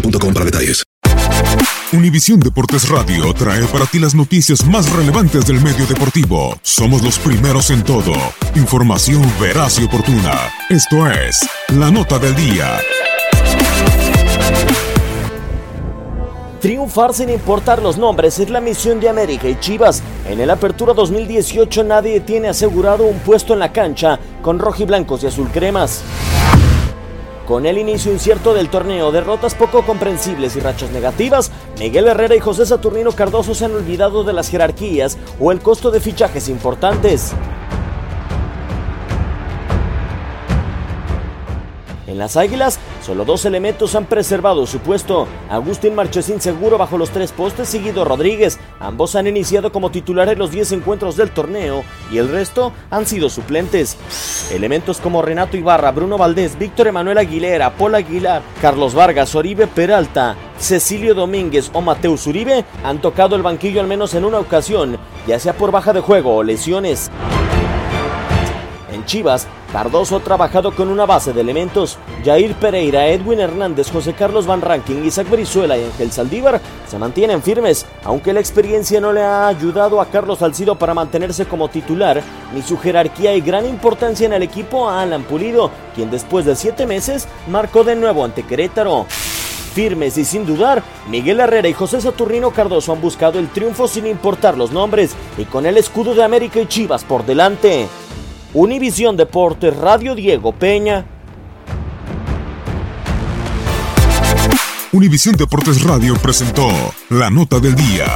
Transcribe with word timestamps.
boostmobile.com 0.00 0.34
para 0.34 0.44
detalles. 0.44 0.82
Univisión 1.92 2.40
Deportes 2.40 2.88
Radio 2.88 3.32
trae 3.32 3.64
para 3.66 3.86
ti 3.86 3.98
las 3.98 4.14
noticias 4.14 4.66
más 4.66 4.90
relevantes 4.92 5.46
del 5.46 5.60
medio 5.60 5.86
deportivo. 5.86 6.58
Somos 6.62 7.02
los 7.02 7.18
primeros 7.18 7.70
en 7.70 7.84
todo. 7.84 8.12
Información 8.56 9.22
veraz 9.40 9.78
y 9.78 9.84
oportuna. 9.84 10.50
Esto 10.68 11.08
es 11.08 11.48
La 11.68 11.90
Nota 11.90 12.18
del 12.18 12.34
Día. 12.34 12.78
Triunfar 16.60 17.14
sin 17.14 17.30
importar 17.30 17.80
los 17.80 17.96
nombres 17.96 18.40
es 18.40 18.50
la 18.50 18.60
misión 18.60 18.98
de 18.98 19.08
América 19.08 19.48
y 19.48 19.58
Chivas. 19.60 20.02
En 20.28 20.40
el 20.40 20.50
Apertura 20.50 20.92
2018 20.92 21.84
nadie 21.84 22.18
tiene 22.20 22.48
asegurado 22.48 23.04
un 23.04 23.20
puesto 23.20 23.52
en 23.52 23.60
la 23.60 23.72
cancha 23.72 24.18
con 24.42 24.58
rojiblancos 24.58 25.22
y 25.22 25.28
azul 25.28 25.48
cremas. 25.52 26.02
Con 27.46 27.64
el 27.64 27.78
inicio 27.78 28.12
incierto 28.12 28.54
del 28.54 28.68
torneo, 28.68 29.12
derrotas 29.12 29.54
poco 29.54 29.82
comprensibles 29.82 30.56
y 30.56 30.60
rachas 30.60 30.90
negativas, 30.90 31.52
Miguel 31.78 32.08
Herrera 32.08 32.34
y 32.34 32.40
José 32.40 32.66
Saturnino 32.66 33.12
Cardoso 33.12 33.54
se 33.54 33.66
han 33.66 33.74
olvidado 33.76 34.24
de 34.24 34.32
las 34.32 34.50
jerarquías 34.50 35.16
o 35.38 35.52
el 35.52 35.60
costo 35.60 35.92
de 35.92 36.00
fichajes 36.00 36.48
importantes. 36.48 37.34
En 42.08 42.18
las 42.18 42.36
Águilas, 42.36 42.80
solo 43.04 43.24
dos 43.24 43.44
elementos 43.44 43.94
han 43.94 44.06
preservado 44.06 44.66
su 44.66 44.78
puesto. 44.78 45.28
Agustín 45.48 45.94
Marchesín 45.94 46.40
seguro 46.40 46.78
bajo 46.78 46.98
los 46.98 47.10
tres 47.10 47.30
postes 47.30 47.74
y 47.74 47.78
Guido 47.80 48.04
Rodríguez. 48.04 48.58
Ambos 48.80 49.16
han 49.16 49.26
iniciado 49.26 49.72
como 49.72 49.90
titulares 49.90 50.36
los 50.38 50.50
10 50.50 50.72
encuentros 50.72 51.16
del 51.16 51.30
torneo 51.30 51.84
y 52.10 52.18
el 52.18 52.28
resto 52.28 52.72
han 52.90 53.06
sido 53.06 53.30
suplentes. 53.30 53.96
Elementos 54.52 55.00
como 55.00 55.22
Renato 55.22 55.56
Ibarra, 55.56 55.92
Bruno 55.92 56.18
Valdés, 56.18 56.58
Víctor 56.58 56.88
Emanuel 56.88 57.18
Aguilera, 57.18 57.74
Paul 57.74 57.94
Aguilar, 57.94 58.42
Carlos 58.60 58.94
Vargas, 58.94 59.34
Oribe 59.34 59.66
Peralta, 59.66 60.36
Cecilio 60.58 61.14
Domínguez 61.14 61.70
o 61.72 61.80
Mateus 61.80 62.26
Uribe 62.26 62.64
han 62.84 63.00
tocado 63.00 63.36
el 63.36 63.42
banquillo 63.42 63.80
al 63.80 63.86
menos 63.86 64.14
en 64.14 64.24
una 64.24 64.38
ocasión, 64.38 64.98
ya 65.26 65.38
sea 65.38 65.54
por 65.54 65.70
baja 65.70 65.92
de 65.92 66.00
juego 66.00 66.36
o 66.36 66.42
lesiones. 66.42 67.10
Chivas, 69.06 69.46
Cardoso 69.72 70.16
ha 70.16 70.20
trabajado 70.20 70.74
con 70.74 70.88
una 70.88 71.06
base 71.06 71.32
de 71.32 71.40
elementos. 71.40 71.98
Jair 72.24 72.54
Pereira, 72.54 73.08
Edwin 73.08 73.40
Hernández, 73.40 73.90
José 73.90 74.12
Carlos 74.12 74.46
Van 74.46 74.60
Ranking, 74.60 75.04
Isaac 75.04 75.30
Brizuela 75.30 75.78
y 75.78 75.84
Ángel 75.84 76.12
Saldívar 76.12 76.60
se 76.86 76.98
mantienen 76.98 77.42
firmes, 77.42 77.86
aunque 78.04 78.32
la 78.32 78.40
experiencia 78.40 79.00
no 79.00 79.12
le 79.12 79.22
ha 79.22 79.48
ayudado 79.48 80.00
a 80.00 80.06
Carlos 80.06 80.38
Salcido 80.40 80.76
para 80.76 80.94
mantenerse 80.94 81.46
como 81.46 81.68
titular, 81.68 82.22
ni 82.54 82.62
su 82.62 82.78
jerarquía 82.78 83.34
y 83.34 83.40
gran 83.40 83.66
importancia 83.66 84.26
en 84.26 84.32
el 84.32 84.42
equipo 84.42 84.88
a 84.88 85.02
Alan 85.02 85.24
Pulido, 85.24 85.70
quien 85.94 86.10
después 86.10 86.44
de 86.44 86.56
siete 86.56 86.86
meses 86.86 87.26
marcó 87.48 87.84
de 87.84 87.96
nuevo 87.96 88.24
ante 88.24 88.42
Querétaro. 88.42 89.06
Firmes 89.74 90.16
y 90.16 90.24
sin 90.24 90.46
dudar, 90.46 90.82
Miguel 91.08 91.38
Herrera 91.38 91.68
y 91.68 91.74
José 91.74 92.00
Saturnino 92.00 92.50
Cardoso 92.50 92.92
han 92.92 93.00
buscado 93.02 93.38
el 93.38 93.48
triunfo 93.50 93.86
sin 93.86 94.06
importar 94.06 94.56
los 94.56 94.72
nombres 94.72 95.14
y 95.36 95.44
con 95.44 95.66
el 95.66 95.76
escudo 95.76 96.14
de 96.14 96.24
América 96.24 96.60
y 96.60 96.66
Chivas 96.66 97.04
por 97.04 97.26
delante. 97.26 97.86
Univisión 98.54 99.16
Deportes, 99.16 99.76
Radio 99.76 100.14
Diego 100.14 100.52
Peña. 100.52 101.04
Univisión 104.92 105.34
Deportes 105.36 105.82
Radio 105.82 106.14
presentó 106.14 106.68
La 107.10 107.28
Nota 107.28 107.60
del 107.60 107.74
Día. 107.74 108.06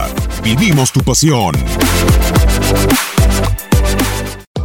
Vivimos 0.43 0.93
tu 0.93 1.01
pasión. 1.01 1.55